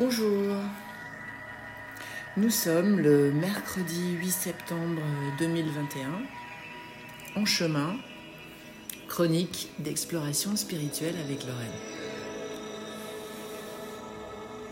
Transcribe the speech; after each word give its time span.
Bonjour. 0.00 0.56
Nous 2.38 2.48
sommes 2.48 3.00
le 3.00 3.30
mercredi 3.32 4.12
8 4.12 4.30
septembre 4.30 5.02
2021 5.38 6.08
en 7.36 7.44
chemin, 7.44 7.96
chronique 9.08 9.68
d'exploration 9.78 10.56
spirituelle 10.56 11.16
avec 11.22 11.46
Lorraine. 11.46 11.68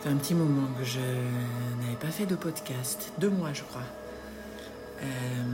Fait 0.00 0.09
un 0.09 0.16
petit 0.16 0.32
moment 0.32 0.66
que 0.78 0.84
je 0.84 0.98
n'avais 0.98 1.98
pas 2.00 2.10
fait 2.10 2.24
de 2.24 2.34
podcast, 2.34 3.12
deux 3.18 3.29
mois 3.29 3.52
je 3.52 3.64
crois. 3.64 3.82
Euh, 5.02 5.45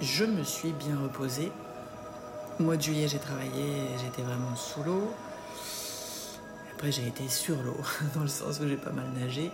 je 0.00 0.24
me 0.24 0.44
suis 0.44 0.72
bien 0.72 0.98
reposée. 0.98 1.52
Au 2.58 2.62
mois 2.62 2.78
de 2.78 2.82
juillet, 2.82 3.06
j'ai 3.06 3.18
travaillé, 3.18 3.82
j'étais 4.02 4.22
vraiment 4.22 4.56
sous 4.56 4.82
l'eau. 4.82 5.12
Après, 6.78 6.92
j'ai 6.92 7.08
été 7.08 7.26
sur 7.26 7.60
l'eau, 7.60 7.76
dans 8.14 8.20
le 8.20 8.28
sens 8.28 8.60
où 8.60 8.68
j'ai 8.68 8.76
pas 8.76 8.92
mal 8.92 9.08
nagé. 9.18 9.50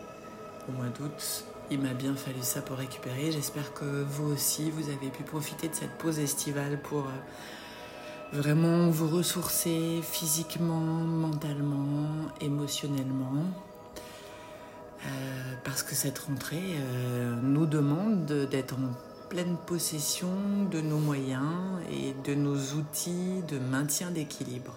Au 0.68 0.72
mois 0.72 0.88
d'août, 0.88 1.46
il 1.70 1.80
m'a 1.80 1.94
bien 1.94 2.14
fallu 2.14 2.42
ça 2.42 2.60
pour 2.60 2.76
récupérer. 2.76 3.32
J'espère 3.32 3.72
que 3.72 4.02
vous 4.02 4.30
aussi, 4.30 4.70
vous 4.70 4.90
avez 4.90 5.08
pu 5.08 5.22
profiter 5.22 5.68
de 5.68 5.74
cette 5.74 5.96
pause 5.96 6.18
estivale 6.18 6.78
pour 6.82 7.06
euh, 7.06 8.38
vraiment 8.38 8.90
vous 8.90 9.08
ressourcer 9.08 10.00
physiquement, 10.02 10.80
mentalement, 10.80 12.28
émotionnellement. 12.42 13.44
Euh, 15.06 15.54
parce 15.64 15.82
que 15.82 15.94
cette 15.94 16.18
rentrée 16.18 16.76
euh, 16.76 17.36
nous 17.42 17.64
demande 17.64 18.26
d'être 18.26 18.74
en 18.74 19.28
pleine 19.30 19.56
possession 19.66 20.28
de 20.70 20.82
nos 20.82 20.98
moyens 20.98 21.80
et 21.90 22.14
de 22.22 22.34
nos 22.34 22.58
outils 22.74 23.40
de 23.48 23.58
maintien 23.58 24.10
d'équilibre. 24.10 24.76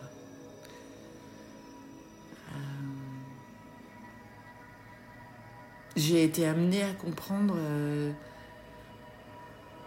J'ai 5.97 6.23
été 6.23 6.45
amenée 6.45 6.83
à 6.83 6.93
comprendre, 6.93 7.55
euh, 7.57 8.11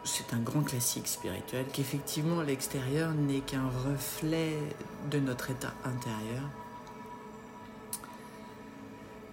c'est 0.03 0.35
un 0.35 0.41
grand 0.41 0.63
classique 0.63 1.07
spirituel, 1.07 1.65
qu'effectivement 1.73 2.43
l'extérieur 2.43 3.13
n'est 3.13 3.41
qu'un 3.41 3.69
reflet 3.69 4.59
de 5.11 5.21
notre 5.21 5.51
état 5.51 5.73
intérieur. 5.85 6.43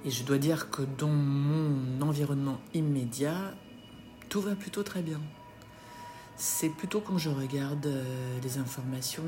Et 0.05 0.11
je 0.11 0.23
dois 0.23 0.37
dire 0.37 0.69
que 0.69 0.83
dans 0.83 1.07
mon 1.07 2.01
environnement 2.01 2.59
immédiat, 2.75 3.55
tout 4.29 4.39
va 4.39 4.55
plutôt 4.55 4.83
très 4.83 5.01
bien. 5.01 5.19
C'est 6.35 6.69
plutôt 6.69 7.01
quand 7.01 7.17
je 7.17 7.31
regarde 7.31 7.87
euh, 7.87 8.39
les 8.43 8.59
informations, 8.59 9.23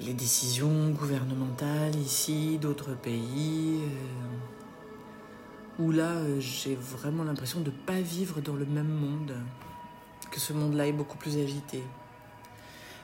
les 0.00 0.14
décisions 0.14 0.88
gouvernementales 0.90 1.96
ici, 1.96 2.56
d'autres 2.58 2.94
pays, 2.94 3.82
euh, 3.82 4.67
où 5.78 5.90
là 5.92 6.10
euh, 6.10 6.40
j'ai 6.40 6.74
vraiment 6.74 7.24
l'impression 7.24 7.60
de 7.60 7.70
ne 7.70 7.76
pas 7.76 8.00
vivre 8.00 8.40
dans 8.40 8.54
le 8.54 8.66
même 8.66 8.88
monde, 8.88 9.34
que 10.30 10.40
ce 10.40 10.52
monde-là 10.52 10.86
est 10.86 10.92
beaucoup 10.92 11.16
plus 11.16 11.36
agité. 11.38 11.82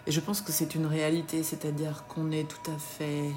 Et 0.07 0.13
je 0.13 0.21
pense 0.21 0.43
que 0.43 0.53
c'est 0.53 0.75
une 0.75 0.87
réalité, 0.87 1.43
c'est-à-dire 1.43 2.07
qu'on 2.07 2.31
est 2.31 2.49
tout 2.49 2.71
à 2.71 2.77
fait 2.79 3.31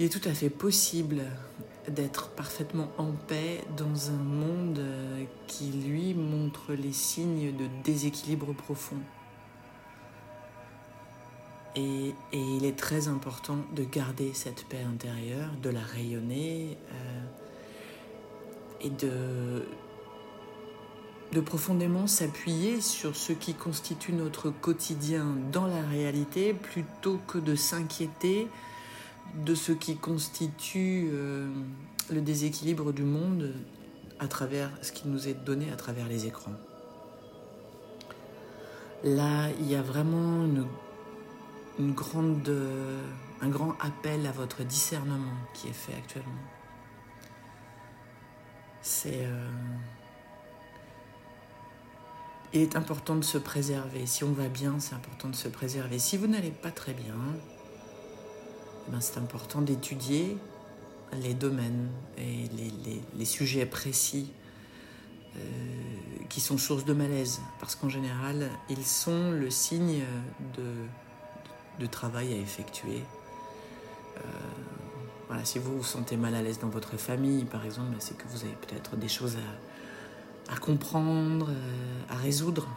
il 0.00 0.04
est 0.04 0.08
tout 0.08 0.26
à 0.26 0.32
fait 0.32 0.48
possible 0.48 1.24
d'être 1.86 2.30
parfaitement 2.30 2.88
en 2.96 3.12
paix 3.12 3.62
dans 3.76 4.08
un 4.08 4.22
monde 4.22 4.78
euh, 4.78 5.24
qui, 5.46 5.70
lui, 5.72 6.14
montre 6.14 6.72
les 6.72 6.92
signes 6.92 7.54
de 7.54 7.66
déséquilibre 7.84 8.54
profond. 8.54 8.96
Et, 11.76 12.14
il 12.32 12.64
est 12.64 12.76
très 12.76 13.08
important 13.08 13.58
de 13.74 13.84
garder 13.84 14.32
cette 14.34 14.64
paix 14.64 14.82
intérieure, 14.82 15.50
de 15.62 15.70
la 15.70 15.80
rayonner 15.80 16.76
euh, 16.92 17.22
et 18.80 18.90
de, 18.90 19.64
profondément 21.42 22.06
s'appuyer 22.06 22.80
sur 22.80 23.14
ce 23.14 23.32
qui 23.32 23.54
constitue 23.54 24.12
notre 24.12 24.50
quotidien 24.50 25.26
dans 25.52 25.66
la 25.66 25.82
réalité 25.82 26.54
plutôt 26.54 27.20
que 27.28 27.38
de 27.38 27.54
s'inquiéter 27.54 28.48
de 29.44 29.54
ce 29.54 29.70
qui 29.70 29.96
constitue 29.96 31.08
euh, 31.12 31.48
le 32.10 32.20
déséquilibre 32.20 32.92
du 32.92 33.04
monde 33.04 33.52
à 34.18 34.26
travers 34.26 34.70
ce 34.82 34.90
qui 34.90 35.06
nous 35.06 35.28
est 35.28 35.34
donné 35.44 35.70
à 35.70 35.76
travers 35.76 36.08
les 36.08 36.26
écrans. 36.26 36.52
Là, 39.04 39.48
il 39.60 39.70
y 39.70 39.76
a 39.76 39.82
vraiment 39.82 40.44
une, 40.44 40.66
grande, 41.78 42.52
un 43.40 43.48
grand 43.48 43.76
appel 43.80 44.26
à 44.26 44.32
votre 44.32 44.62
discernement 44.64 45.32
qui 45.54 45.68
est 45.68 45.72
fait 45.72 45.94
actuellement. 45.94 46.32
C'est. 48.82 49.24
Euh, 49.24 49.48
il 52.52 52.62
est 52.62 52.76
important 52.76 53.14
de 53.14 53.24
se 53.24 53.38
préserver. 53.38 54.06
Si 54.06 54.24
on 54.24 54.32
va 54.32 54.48
bien, 54.48 54.80
c'est 54.80 54.94
important 54.94 55.28
de 55.28 55.36
se 55.36 55.48
préserver. 55.48 55.98
Si 55.98 56.16
vous 56.16 56.26
n'allez 56.26 56.50
pas 56.50 56.72
très 56.72 56.92
bien, 56.92 57.14
eh 58.88 58.90
ben, 58.90 59.00
c'est 59.00 59.18
important 59.18 59.62
d'étudier 59.62 60.36
les 61.22 61.34
domaines 61.34 61.90
et 62.18 62.48
les, 63.16 63.24
sujets 63.24 63.66
précis 63.66 64.32
euh, 65.36 65.40
qui 66.28 66.40
sont 66.40 66.58
source 66.58 66.84
de 66.84 66.92
malaise, 66.92 67.40
parce 67.60 67.76
qu'en 67.76 67.88
général, 67.88 68.48
ils 68.68 68.84
sont 68.84 69.30
le 69.30 69.50
signe 69.50 70.02
de, 70.56 70.64
de 71.80 71.86
travail 71.86 72.32
à 72.32 72.36
effectuer. 72.36 73.02
Euh, 74.16 74.20
voilà, 75.26 75.44
si 75.44 75.58
vous 75.58 75.78
vous 75.78 75.84
sentez 75.84 76.16
mal 76.16 76.34
à 76.34 76.42
l'aise 76.42 76.60
dans 76.60 76.68
votre 76.68 76.96
famille, 76.96 77.44
par 77.44 77.64
exemple, 77.64 77.96
c'est 77.98 78.16
que 78.16 78.28
vous 78.28 78.44
avez 78.44 78.54
peut-être 78.54 78.96
des 78.96 79.08
choses 79.08 79.36
à, 80.48 80.56
comprendre, 80.58 81.48
euh, 81.50 82.02
à 82.08 82.16
résoudre, 82.16 82.68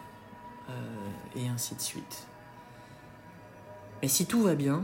et 1.35 1.47
ainsi 1.47 1.75
de 1.75 1.81
suite. 1.81 2.27
Mais 4.01 4.07
si 4.07 4.25
tout 4.25 4.43
va 4.43 4.55
bien, 4.55 4.83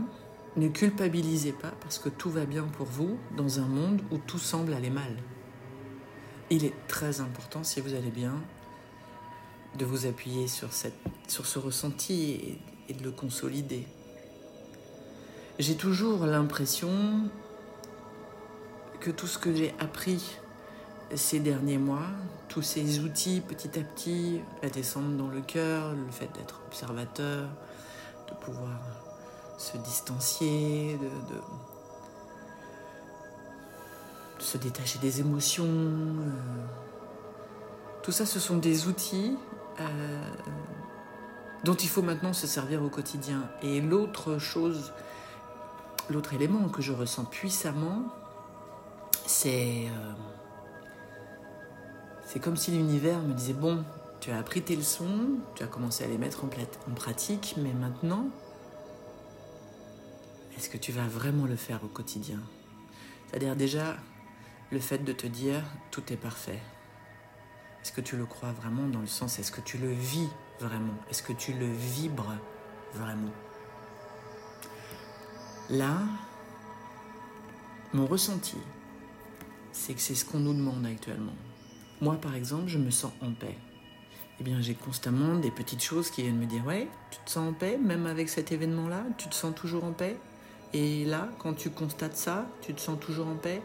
ne 0.56 0.68
culpabilisez 0.68 1.52
pas 1.52 1.72
parce 1.80 1.98
que 1.98 2.08
tout 2.08 2.30
va 2.30 2.44
bien 2.44 2.64
pour 2.64 2.86
vous 2.86 3.18
dans 3.36 3.60
un 3.60 3.66
monde 3.66 4.02
où 4.10 4.18
tout 4.18 4.38
semble 4.38 4.72
aller 4.72 4.90
mal. 4.90 5.16
Il 6.50 6.64
est 6.64 6.74
très 6.88 7.20
important, 7.20 7.62
si 7.62 7.80
vous 7.80 7.94
allez 7.94 8.10
bien, 8.10 8.34
de 9.78 9.84
vous 9.84 10.06
appuyer 10.06 10.48
sur, 10.48 10.72
ce 10.72 11.58
ressenti 11.58 12.58
et 12.88 12.92
de 12.92 13.04
le 13.04 13.12
consolider. 13.12 13.86
J'ai 15.60 15.76
toujours 15.76 16.24
l'impression 16.24 16.88
que 18.98 19.10
tout 19.10 19.26
ce 19.26 19.36
que 19.36 19.54
j'ai 19.54 19.74
appris 19.78 20.38
ces 21.14 21.38
derniers 21.38 21.76
mois, 21.76 22.06
tous 22.48 22.62
ces 22.62 23.00
outils 23.00 23.42
petit 23.46 23.78
à 23.78 23.82
petit, 23.82 24.40
la 24.62 24.70
descente 24.70 25.18
dans 25.18 25.28
le 25.28 25.42
cœur, 25.42 25.92
le 25.92 26.10
fait 26.10 26.30
d'être 26.32 26.62
observateur, 26.66 27.46
de 28.26 28.34
pouvoir 28.42 28.80
se 29.58 29.76
distancier, 29.76 30.98
de, 31.28 31.36
se 34.38 34.56
détacher 34.56 34.98
des 35.00 35.20
émotions. 35.20 35.66
Euh. 35.66 36.64
tout 38.02 38.12
ça, 38.12 38.24
ce 38.24 38.40
sont 38.40 38.56
des 38.56 38.86
outils 38.86 39.36
euh, 39.78 40.24
dont 41.64 41.74
il 41.74 41.88
faut 41.90 42.00
maintenant 42.00 42.32
se 42.32 42.46
servir 42.46 42.82
au 42.82 42.88
quotidien. 42.88 43.42
Et 43.62 43.82
l'autre 43.82 44.38
chose, 44.38 44.94
l'autre 46.10 46.34
élément 46.34 46.68
que 46.68 46.82
je 46.82 46.92
ressens 46.92 47.24
puissamment, 47.24 48.04
c'est 49.26 49.86
euh, 49.86 50.12
c'est 52.26 52.40
comme 52.40 52.56
si 52.56 52.70
l'univers 52.70 53.20
me 53.20 53.32
disait 53.32 53.54
bon, 53.54 53.84
tu 54.20 54.30
as 54.30 54.38
appris 54.38 54.62
tes 54.62 54.76
leçons, 54.76 55.38
tu 55.54 55.62
as 55.62 55.66
commencé 55.66 56.04
à 56.04 56.06
les 56.06 56.18
mettre 56.18 56.44
en 56.44 56.94
pratique, 56.94 57.54
mais 57.56 57.72
maintenant, 57.72 58.26
est-ce 60.56 60.68
que 60.68 60.76
tu 60.76 60.92
vas 60.92 61.06
vraiment 61.06 61.46
le 61.46 61.56
faire 61.56 61.82
au 61.84 61.88
quotidien? 61.88 62.38
C'est-à-dire 63.26 63.56
déjà 63.56 63.96
le 64.70 64.78
fait 64.78 64.98
de 64.98 65.12
te 65.12 65.26
dire 65.26 65.62
tout 65.90 66.12
est 66.12 66.16
parfait. 66.16 66.60
Est-ce 67.82 67.92
que 67.92 68.00
tu 68.00 68.16
le 68.16 68.26
crois 68.26 68.52
vraiment 68.52 68.86
dans 68.88 69.00
le 69.00 69.06
sens? 69.06 69.38
Est-ce 69.38 69.52
que 69.52 69.62
tu 69.62 69.78
le 69.78 69.90
vis 69.90 70.28
vraiment? 70.60 70.94
Est-ce 71.08 71.22
que 71.22 71.32
tu 71.32 71.52
le 71.54 71.66
vibres 71.66 72.34
vraiment? 72.94 73.32
Là, 75.70 75.98
mon 77.92 78.06
ressenti, 78.06 78.56
c'est 79.72 79.94
que 79.94 80.00
c'est 80.00 80.14
ce 80.14 80.24
qu'on 80.24 80.40
nous 80.40 80.54
demande 80.54 80.84
actuellement. 80.84 81.34
Moi, 82.00 82.16
par 82.16 82.34
exemple, 82.34 82.68
je 82.68 82.78
me 82.78 82.90
sens 82.90 83.12
en 83.22 83.32
paix. 83.32 83.56
Eh 84.40 84.44
bien, 84.44 84.60
j'ai 84.60 84.74
constamment 84.74 85.36
des 85.36 85.50
petites 85.50 85.82
choses 85.82 86.10
qui 86.10 86.22
viennent 86.22 86.38
me 86.38 86.46
dire 86.46 86.66
Ouais, 86.66 86.88
tu 87.10 87.18
te 87.24 87.30
sens 87.30 87.50
en 87.50 87.52
paix, 87.52 87.78
même 87.78 88.06
avec 88.06 88.28
cet 88.28 88.52
événement-là 88.52 89.04
Tu 89.16 89.28
te 89.28 89.34
sens 89.34 89.54
toujours 89.54 89.84
en 89.84 89.92
paix 89.92 90.18
et 90.72 91.04
là, 91.04 91.28
quand 91.38 91.54
tu 91.54 91.70
constates 91.70 92.16
ça, 92.16 92.46
tu 92.60 92.74
te 92.74 92.80
sens 92.80 92.98
toujours 93.00 93.26
en 93.26 93.34
paix. 93.34 93.62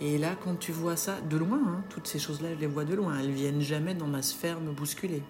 Et 0.00 0.18
là, 0.18 0.34
quand 0.42 0.58
tu 0.58 0.72
vois 0.72 0.96
ça 0.96 1.20
de 1.20 1.36
loin, 1.36 1.60
hein, 1.66 1.84
toutes 1.90 2.06
ces 2.06 2.18
choses-là, 2.18 2.54
je 2.54 2.60
les 2.60 2.66
vois 2.66 2.84
de 2.84 2.94
loin. 2.94 3.18
Elles 3.18 3.30
viennent 3.30 3.60
jamais 3.60 3.94
dans 3.94 4.06
ma 4.06 4.22
sphère 4.22 4.60
me 4.60 4.72
bousculer. 4.72 5.22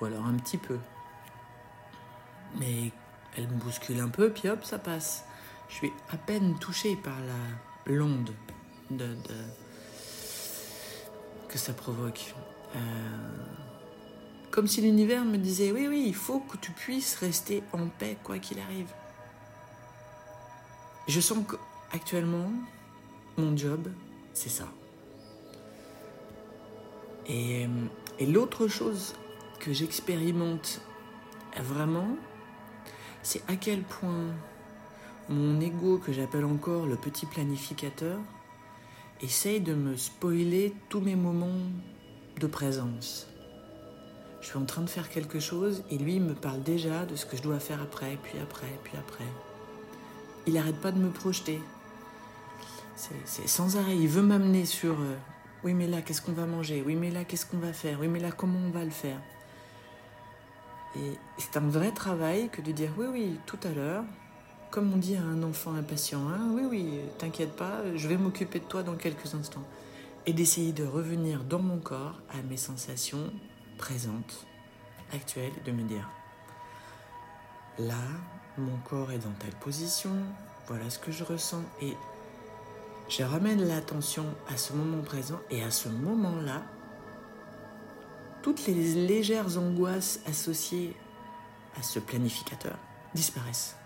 Ou 0.00 0.06
alors 0.06 0.24
un 0.24 0.34
petit 0.34 0.56
peu. 0.56 0.78
Mais 2.58 2.90
elles 3.36 3.48
me 3.48 3.54
bousculent 3.54 4.00
un 4.00 4.08
peu, 4.08 4.30
puis 4.30 4.48
hop, 4.48 4.64
ça 4.64 4.78
passe. 4.78 5.24
je 5.68 5.74
suis 5.76 5.92
à 6.10 6.16
peine 6.16 6.58
touchée 6.58 6.96
par 6.96 7.18
la 7.20 7.92
l'onde 7.92 8.30
de, 8.90 9.16
que 11.48 11.58
ça 11.58 11.72
provoque. 11.72 12.34
Euh, 12.76 12.78
comme 14.50 14.66
si 14.66 14.80
l'univers 14.82 15.24
me 15.24 15.38
disait 15.38 15.72
oui, 15.72 15.86
oui, 15.88 16.04
il 16.06 16.14
faut 16.14 16.40
que 16.40 16.56
tu 16.58 16.72
puisses 16.72 17.16
rester 17.16 17.62
en 17.72 17.88
paix 17.88 18.16
quoi 18.22 18.38
qu'il 18.38 18.60
arrive. 18.60 18.92
Je 21.08 21.20
sens 21.20 21.44
qu'actuellement, 21.48 22.52
mon 23.36 23.56
job, 23.56 23.88
c'est 24.34 24.50
ça. 24.50 24.68
Et, 27.26 27.66
et 28.18 28.26
l'autre 28.26 28.68
chose 28.68 29.14
que 29.58 29.72
j'expérimente 29.72 30.80
vraiment, 31.60 32.16
c'est 33.22 33.42
à 33.48 33.56
quel 33.56 33.82
point 33.82 34.32
mon 35.28 35.60
ego, 35.60 35.98
que 35.98 36.12
j'appelle 36.12 36.44
encore 36.44 36.86
le 36.86 36.96
petit 36.96 37.26
planificateur, 37.26 38.18
essaye 39.20 39.60
de 39.60 39.74
me 39.74 39.96
spoiler 39.96 40.74
tous 40.88 41.00
mes 41.00 41.16
moments 41.16 41.60
de 42.40 42.46
présence? 42.46 43.28
Je 44.40 44.48
suis 44.48 44.58
en 44.58 44.64
train 44.64 44.82
de 44.82 44.90
faire 44.90 45.08
quelque 45.08 45.38
chose 45.38 45.84
et 45.90 45.98
lui 45.98 46.18
me 46.18 46.34
parle 46.34 46.62
déjà 46.62 47.06
de 47.06 47.14
ce 47.14 47.24
que 47.24 47.36
je 47.36 47.42
dois 47.42 47.60
faire 47.60 47.80
après, 47.80 48.18
puis 48.24 48.40
après, 48.40 48.66
puis 48.82 48.94
après. 48.98 49.24
Il 50.46 50.54
n'arrête 50.54 50.80
pas 50.80 50.90
de 50.90 50.98
me 50.98 51.10
projeter. 51.10 51.60
C'est 53.24 53.48
sans 53.48 53.76
arrêt. 53.76 53.96
Il 53.96 54.08
veut 54.08 54.22
m'amener 54.22 54.64
sur 54.64 54.92
euh, 54.92 55.16
oui, 55.64 55.74
mais 55.74 55.86
là, 55.86 56.02
qu'est-ce 56.02 56.20
qu'on 56.20 56.32
va 56.32 56.46
manger? 56.46 56.82
Oui, 56.84 56.96
mais 56.96 57.10
là, 57.10 57.24
qu'est-ce 57.24 57.46
qu'on 57.46 57.58
va 57.58 57.72
faire? 57.72 58.00
Oui, 58.00 58.08
mais 58.08 58.18
là, 58.18 58.32
comment 58.32 58.58
on 58.58 58.70
va 58.70 58.84
le 58.84 58.90
faire? 58.90 59.20
Et 60.96 61.18
c'est 61.38 61.56
un 61.56 61.68
vrai 61.68 61.90
travail 61.92 62.48
que 62.50 62.60
de 62.60 62.72
dire 62.72 62.90
oui, 62.98 63.06
oui, 63.10 63.40
tout 63.46 63.58
à 63.64 63.70
l'heure, 63.70 64.04
comme 64.70 64.92
on 64.92 64.96
dit 64.96 65.16
à 65.16 65.22
un 65.22 65.42
enfant 65.42 65.74
impatient, 65.74 66.28
hein, 66.28 66.50
oui, 66.52 66.62
oui, 66.68 67.00
t'inquiète 67.18 67.56
pas, 67.56 67.80
je 67.94 68.08
vais 68.08 68.16
m'occuper 68.16 68.58
de 68.58 68.64
toi 68.64 68.82
dans 68.82 68.96
quelques 68.96 69.34
instants. 69.34 69.64
Et 70.26 70.32
d'essayer 70.32 70.72
de 70.72 70.84
revenir 70.84 71.44
dans 71.44 71.58
mon 71.58 71.78
corps 71.78 72.20
à 72.30 72.42
mes 72.48 72.56
sensations 72.56 73.32
présentes, 73.76 74.46
actuelles, 75.12 75.52
de 75.66 75.72
me 75.72 75.82
dire, 75.82 76.08
là, 77.78 77.94
mon 78.58 78.76
corps 78.88 79.12
est 79.12 79.18
dans 79.18 79.32
telle 79.32 79.54
position, 79.56 80.12
voilà 80.68 80.88
ce 80.90 80.98
que 80.98 81.10
je 81.10 81.24
ressens, 81.24 81.62
et 81.80 81.94
je 83.08 83.22
ramène 83.24 83.66
l'attention 83.66 84.24
à 84.48 84.56
ce 84.56 84.72
moment 84.72 85.02
présent 85.02 85.40
et 85.50 85.62
à 85.62 85.70
ce 85.70 85.88
moment-là, 85.88 86.62
toutes 88.42 88.66
les 88.66 88.74
légères 88.74 89.58
angoisses 89.58 90.20
associées 90.26 90.94
à 91.78 91.82
ce 91.82 91.98
planificateur 91.98 92.76
disparaissent. 93.14 93.76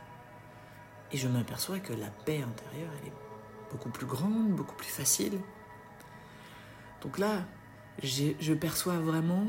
Et 1.13 1.17
je 1.17 1.29
m'aperçois 1.29 1.79
que 1.79 1.93
la 1.93 2.09
paix 2.09 2.43
intérieure, 2.43 2.93
est 3.07 3.13
beaucoup 3.71 3.91
plus 3.91 4.07
grande, 4.07 4.51
beaucoup 4.51 4.75
plus 4.75 4.89
facile. 4.89 5.39
Donc 7.03 7.19
là, 7.19 7.45
je 8.03 8.55
perçois 8.55 8.99
vraiment 8.99 9.47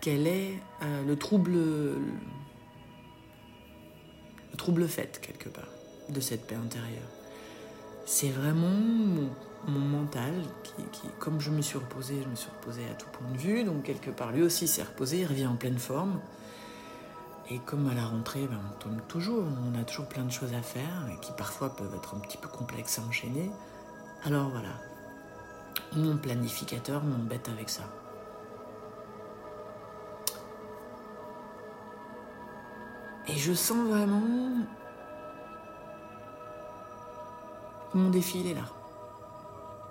quel 0.00 0.26
est 0.26 0.54
euh, 0.82 1.04
le 1.04 1.16
trouble, 1.16 1.52
le 1.52 2.00
trouble 4.56 4.86
fait 4.86 5.20
quelque 5.20 5.48
part 5.48 5.68
de 6.08 6.20
cette 6.20 6.46
paix 6.46 6.54
intérieure 6.54 7.08
c'est 8.08 8.30
vraiment 8.30 9.28
mental 9.66 10.32
qui, 10.92 11.08
comme 11.18 11.40
je 11.40 11.50
me 11.50 11.60
suis 11.60 11.78
reposé, 11.78 12.22
je 12.22 12.28
me 12.28 12.36
suis 12.36 12.50
reposé 12.50 12.84
à 12.90 12.94
tout 12.94 13.08
point 13.12 13.30
de 13.30 13.36
vue, 13.36 13.64
donc 13.64 13.82
quelque 13.82 14.10
part 14.10 14.32
lui 14.32 14.42
aussi 14.42 14.68
s'est 14.68 14.82
reposé, 14.82 15.20
il 15.20 15.26
revient 15.26 15.46
en 15.46 15.56
pleine 15.56 15.78
forme. 15.78 16.20
Et 17.50 17.58
comme 17.60 17.88
à 17.88 17.94
la 17.94 18.04
rentrée, 18.04 18.46
ben, 18.46 18.58
on 18.70 18.78
tombe 18.78 19.00
toujours, 19.08 19.44
on 19.66 19.78
a 19.78 19.84
toujours 19.84 20.06
plein 20.06 20.24
de 20.24 20.30
choses 20.30 20.52
à 20.54 20.62
faire 20.62 21.08
qui 21.22 21.32
parfois 21.32 21.74
peuvent 21.74 21.94
être 21.94 22.14
un 22.14 22.20
petit 22.20 22.36
peu 22.36 22.48
complexes 22.48 22.98
à 22.98 23.02
enchaîner. 23.02 23.50
Alors 24.24 24.50
voilà, 24.50 24.68
mon 25.96 26.16
planificateur 26.18 27.02
m'embête 27.02 27.48
avec 27.48 27.70
ça. 27.70 27.84
Et 33.28 33.36
je 33.36 33.52
sens 33.52 33.86
vraiment 33.88 34.66
Mon 37.94 38.10
défi, 38.10 38.46
est 38.50 38.54
là. 38.54 38.77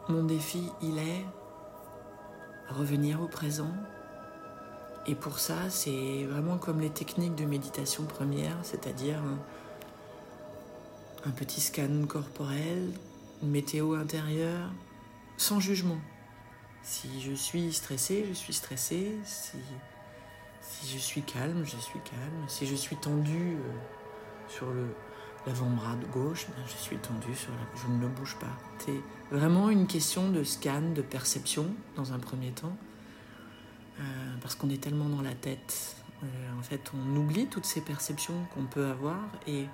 Mon 0.10 0.24
défi, 0.24 0.72
il 0.82 1.00
est 1.00 1.26
revenir 2.70 3.22
au 3.22 3.28
présent. 3.28 3.74
Et 5.06 5.16
pour 5.16 5.38
ça, 5.38 5.70
c'est 5.70 6.24
vraiment 6.24 6.58
comme 6.58 6.80
les 6.80 6.90
techniques 6.90 7.36
de 7.36 7.44
méditation 7.44 8.06
première, 8.06 8.56
c'est-à-dire 8.64 9.20
un, 11.26 11.32
petit 11.32 11.60
scan 11.60 12.06
corporel, 12.08 12.94
une 13.44 13.50
météo 13.50 13.96
intérieure, 13.96 14.72
sans 15.36 15.60
jugement. 15.60 16.00
Si 16.84 17.22
je 17.22 17.34
suis 17.34 17.74
stressé, 17.74 18.26
je 18.30 18.34
suis 18.34 18.54
stressé. 18.54 19.18
Si, 19.26 19.58
je 20.86 20.98
suis 20.98 21.22
calme, 21.22 21.66
je 21.66 21.76
suis 21.78 22.00
calme. 22.00 22.46
Si 22.48 22.66
je 22.66 22.76
suis 22.76 22.96
tendu 22.96 23.56
euh, 23.56 23.62
sur 24.48 24.70
le, 24.72 24.88
l'avant-bras 25.46 25.96
de 25.96 26.06
gauche, 26.08 26.48
ben, 26.48 26.64
je 26.68 26.76
suis 26.76 26.98
tendu 26.98 27.34
sur 27.36 27.52
la... 27.52 27.80
je 27.82 27.88
ne 27.88 27.98
me 27.98 28.08
bouge 28.08 28.36
pas. 28.40 28.48
C'est 28.80 29.02
vraiment 29.32 29.70
une 29.70 29.88
question 29.88 30.30
de 30.30 30.44
scan, 30.44 30.94
de 30.96 31.02
perception 31.02 31.68
dans 31.96 32.14
un 32.14 32.20
premier 32.20 32.52
temps, 32.52 32.76
euh, 34.00 34.04
parce 34.42 34.56
qu'on 34.56 34.70
est 34.70 34.82
tellement 34.82 35.10
dans 35.10 35.22
la 35.22 35.34
tête. 35.34 35.96
Euh, 36.24 36.28
en 36.60 36.64
fait, 36.64 36.92
on 36.94 37.16
oublie 37.16 37.48
toutes 37.48 37.66
ces 37.66 37.82
perceptions 37.82 38.46
qu'on 38.54 38.66
peut 38.66 38.88
avoir 38.88 39.20
et 39.46 39.66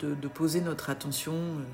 de, 0.00 0.28
poser 0.28 0.60
notre 0.60 0.90
attention 0.90 1.34
euh, 1.34 1.64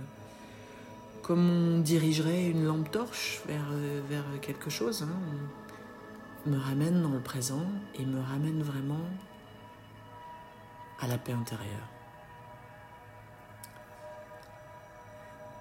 comme 1.22 1.48
on 1.48 1.78
dirigerait 1.78 2.48
une 2.48 2.64
lampe 2.64 2.90
torche 2.90 3.40
vers, 3.46 3.64
vers 4.08 4.24
quelque 4.42 4.68
chose. 4.68 5.02
Hein. 5.02 6.50
Me 6.50 6.58
ramène 6.58 7.02
dans 7.02 7.10
le 7.10 7.20
présent 7.20 7.64
et 7.94 8.04
me 8.04 8.20
ramène 8.20 8.62
vraiment 8.62 9.00
à 11.00 11.06
la 11.06 11.18
paix 11.18 11.32
intérieure. 11.32 11.97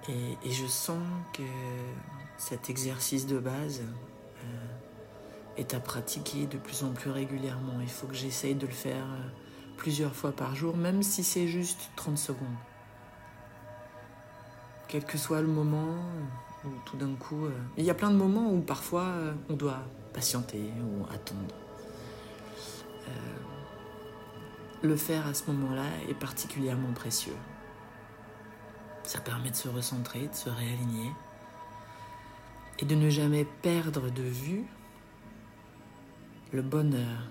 Et, 0.08 0.50
je 0.50 0.66
sens 0.66 1.02
que 1.34 1.42
cet 2.38 2.70
exercice 2.70 3.26
de 3.26 3.38
base 3.38 3.82
euh, 3.82 4.46
est 5.58 5.74
à 5.74 5.80
pratiquer 5.80 6.46
de 6.46 6.56
plus 6.56 6.82
en 6.82 6.92
plus 6.92 7.10
régulièrement. 7.10 7.74
Il 7.82 7.90
faut 7.90 8.06
que 8.06 8.14
j'essaye 8.14 8.54
de 8.54 8.66
le 8.66 8.72
faire 8.72 9.04
euh, 9.04 9.28
plusieurs 9.76 10.14
fois 10.14 10.32
par 10.32 10.54
jour, 10.54 10.76
même 10.76 11.02
si 11.02 11.22
c'est 11.22 11.46
juste 11.46 11.90
30 11.96 12.16
secondes. 12.16 12.48
Quel 14.88 15.04
que 15.04 15.18
soit 15.18 15.42
le 15.42 15.48
moment 15.48 15.94
où 16.64 16.68
tout 16.86 16.96
d'un 16.96 17.14
coup... 17.14 17.44
Euh, 17.44 17.52
il 17.76 17.84
y 17.84 17.90
a 17.90 17.94
plein 17.94 18.10
de 18.10 18.16
moments 18.16 18.50
où 18.50 18.60
parfois 18.60 19.12
on 19.50 19.54
doit 19.54 19.82
patienter 20.14 20.72
ou 20.80 21.04
attendre. 21.12 21.54
le 24.80 24.96
faire 24.96 25.26
à 25.26 25.34
ce 25.34 25.50
moment-là 25.50 25.86
est 26.08 26.14
particulièrement 26.14 26.92
précieux. 26.92 27.34
Ça 29.08 29.20
permet 29.20 29.48
de 29.48 29.56
se 29.56 29.70
recentrer, 29.70 30.28
de 30.28 30.34
se 30.34 30.50
réaligner 30.50 31.10
et 32.78 32.84
de 32.84 32.94
ne 32.94 33.08
jamais 33.08 33.46
perdre 33.62 34.10
de 34.10 34.22
vue 34.22 34.66
le 36.52 36.60
bonheur 36.60 37.22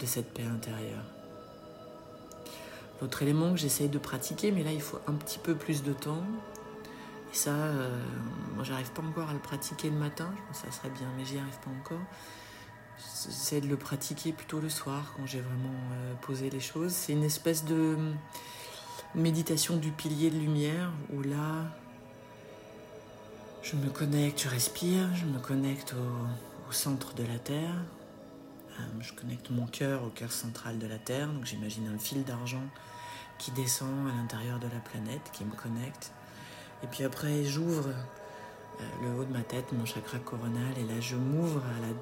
de 0.00 0.06
cette 0.06 0.34
paix 0.34 0.42
intérieure. 0.42 1.04
L'autre 3.00 3.22
élément 3.22 3.52
que 3.52 3.58
j'essaye 3.58 3.88
de 3.88 3.98
pratiquer, 3.98 4.50
mais 4.50 4.64
là 4.64 4.72
il 4.72 4.80
faut 4.80 4.98
un 5.06 5.12
petit 5.12 5.38
peu 5.38 5.54
plus 5.54 5.84
de 5.84 5.92
temps. 5.92 6.24
Et 7.32 7.36
ça, 7.36 7.52
euh, 7.52 8.02
moi 8.56 8.64
j'arrive 8.64 8.90
pas 8.90 9.02
encore 9.02 9.30
à 9.30 9.32
le 9.32 9.38
pratiquer 9.38 9.88
le 9.88 9.98
matin, 9.98 10.32
je 10.36 10.42
pense 10.48 10.62
que 10.62 10.66
ça 10.66 10.72
serait 10.72 10.90
bien, 10.90 11.06
mais 11.16 11.24
j'y 11.24 11.38
arrive 11.38 11.60
pas 11.60 11.70
encore. 11.70 12.04
J'essaie 12.98 13.60
de 13.60 13.68
le 13.68 13.76
pratiquer 13.76 14.32
plutôt 14.32 14.58
le 14.58 14.68
soir 14.68 15.14
quand 15.16 15.26
j'ai 15.26 15.42
vraiment 15.42 15.78
euh, 15.92 16.14
posé 16.22 16.50
les 16.50 16.58
choses. 16.58 16.90
C'est 16.90 17.12
une 17.12 17.22
espèce 17.22 17.64
de 17.64 17.96
méditation 19.14 19.76
du 19.76 19.90
pilier 19.90 20.30
de 20.30 20.38
lumière 20.38 20.90
où 21.12 21.22
là, 21.22 21.64
je 23.62 23.76
me 23.76 23.90
connecte, 23.90 24.42
je 24.42 24.48
respire, 24.48 25.14
je 25.14 25.26
me 25.26 25.38
connecte 25.38 25.94
au, 25.94 26.72
centre 26.72 27.14
de 27.14 27.24
la 27.24 27.38
Terre. 27.38 27.74
Euh, 28.78 28.82
je 29.00 29.12
connecte 29.12 29.50
mon 29.50 29.66
cœur 29.66 30.04
au 30.04 30.08
cœur 30.08 30.30
central 30.30 30.78
de 30.78 30.86
la 30.86 30.98
Terre. 30.98 31.26
Donc 31.26 31.44
j'imagine 31.44 31.90
un 31.92 31.98
fil 31.98 32.22
d'argent 32.22 32.62
qui 33.38 33.50
descend 33.50 34.08
à 34.08 34.16
l'intérieur 34.16 34.60
de 34.60 34.68
la 34.68 34.78
planète, 34.78 35.30
qui 35.32 35.44
me 35.44 35.52
connecte. 35.52 36.12
Et 36.84 36.86
puis 36.86 37.02
après, 37.02 37.44
j'ouvre 37.44 37.88
euh, 37.88 38.84
le 39.02 39.18
haut 39.18 39.24
de 39.24 39.32
ma 39.32 39.42
tête, 39.42 39.72
mon 39.72 39.84
chakra 39.84 40.18
coronal, 40.18 40.78
et 40.78 40.84
là, 40.84 41.00
je 41.00 41.16
m'ouvre 41.16 41.60
à 41.60 41.80
la 41.80 41.92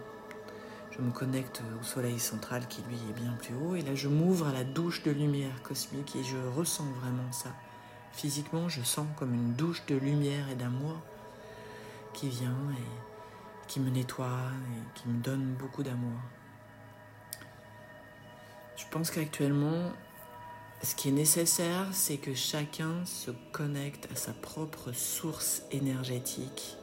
je 0.98 1.04
me 1.04 1.12
connecte 1.12 1.62
au 1.80 1.84
soleil 1.84 2.18
central 2.18 2.66
qui 2.66 2.82
lui 2.82 2.96
est 2.96 3.20
bien 3.20 3.32
plus 3.40 3.54
haut 3.54 3.76
et 3.76 3.82
là 3.82 3.94
je 3.94 4.08
m'ouvre 4.08 4.48
à 4.48 4.52
la 4.52 4.64
douche 4.64 5.02
de 5.04 5.12
lumière 5.12 5.62
cosmique 5.62 6.16
et 6.16 6.24
je 6.24 6.36
ressens 6.56 6.86
vraiment 7.00 7.30
ça. 7.30 7.50
Physiquement, 8.12 8.68
je 8.68 8.82
sens 8.82 9.06
comme 9.16 9.32
une 9.32 9.54
douche 9.54 9.86
de 9.86 9.94
lumière 9.94 10.48
et 10.50 10.56
d'amour 10.56 10.96
qui 12.14 12.28
vient 12.28 12.56
et 12.72 13.66
qui 13.68 13.78
me 13.78 13.90
nettoie 13.90 14.26
et 14.26 14.98
qui 14.98 15.08
me 15.08 15.22
donne 15.22 15.54
beaucoup 15.54 15.84
d'amour. 15.84 16.18
Je 18.76 18.84
pense 18.90 19.10
qu'actuellement, 19.10 19.92
ce 20.82 20.94
qui 20.94 21.10
est 21.10 21.12
nécessaire, 21.12 21.86
c'est 21.92 22.16
que 22.16 22.34
chacun 22.34 23.04
se 23.04 23.30
connecte 23.52 24.08
à 24.12 24.16
sa 24.16 24.32
propre 24.32 24.92
source 24.92 25.62
énergétique, 25.70 26.76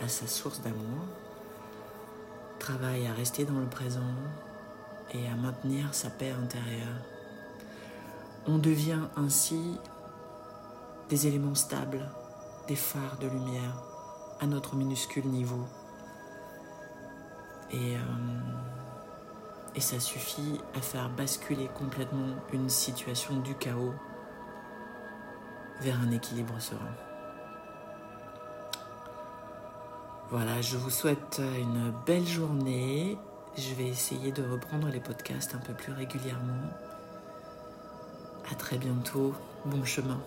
à 0.00 0.08
sa 0.08 0.26
source 0.26 0.60
d'amour, 0.60 1.06
à 2.70 3.14
rester 3.14 3.44
dans 3.44 3.58
le 3.58 3.66
présent 3.66 4.00
et 5.12 5.26
à 5.26 5.34
maintenir 5.36 5.94
sa 5.94 6.10
paix 6.10 6.30
intérieure. 6.30 7.02
On 8.46 8.58
devient 8.58 9.00
ainsi 9.16 9.78
des 11.08 11.26
éléments 11.26 11.54
stables, 11.54 12.06
des 12.66 12.76
phares 12.76 13.18
de 13.20 13.26
lumière 13.26 13.82
à 14.40 14.46
notre 14.46 14.76
minuscule 14.76 15.26
niveau. 15.26 15.66
Et, 17.70 17.96
euh, 17.96 18.00
et 19.74 19.80
ça 19.80 19.98
suffit 19.98 20.60
à 20.74 20.80
faire 20.80 21.08
basculer 21.10 21.68
complètement 21.78 22.36
une 22.52 22.68
situation 22.68 23.38
du 23.40 23.54
chaos 23.54 23.94
vers 25.80 25.98
un 26.00 26.10
équilibre 26.10 26.60
serein. 26.60 27.07
Voilà, 30.30 30.60
je 30.60 30.76
vous 30.76 30.90
souhaite 30.90 31.40
une 31.58 31.90
belle 32.04 32.26
journée. 32.26 33.16
Je 33.56 33.74
vais 33.74 33.86
essayer 33.86 34.30
de 34.30 34.42
reprendre 34.42 34.88
les 34.88 35.00
podcasts 35.00 35.54
un 35.54 35.58
peu 35.58 35.72
plus 35.72 35.92
régulièrement. 35.92 36.68
À 38.52 38.54
très 38.54 38.76
bientôt. 38.76 39.34
Bon 39.64 39.82
chemin. 39.86 40.20